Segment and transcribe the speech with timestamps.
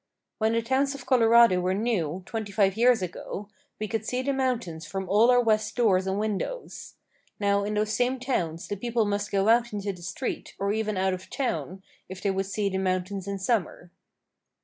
[0.39, 4.33] When the towns of Colorado were new, twenty five years ago, we could see the
[4.33, 6.95] mountains from all our west doors and windows.
[7.39, 10.97] Now in those same towns the people must go out into the street, or even
[10.97, 13.91] out of town, if they would see the mountains in summer.